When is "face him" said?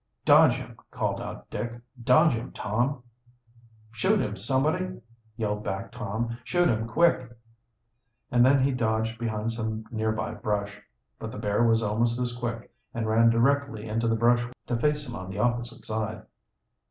14.75-15.15